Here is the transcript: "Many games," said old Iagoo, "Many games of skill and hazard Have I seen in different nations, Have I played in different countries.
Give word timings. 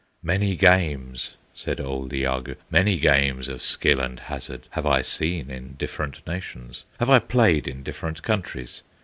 "Many 0.23 0.55
games," 0.55 1.35
said 1.53 1.79
old 1.79 2.11
Iagoo, 2.11 2.55
"Many 2.71 2.97
games 2.97 3.47
of 3.47 3.61
skill 3.61 3.99
and 3.99 4.19
hazard 4.19 4.67
Have 4.71 4.87
I 4.87 5.03
seen 5.03 5.51
in 5.51 5.73
different 5.73 6.25
nations, 6.25 6.85
Have 6.99 7.11
I 7.11 7.19
played 7.19 7.67
in 7.67 7.83
different 7.83 8.23
countries. 8.23 8.81